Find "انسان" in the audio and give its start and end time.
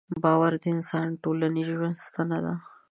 0.75-1.07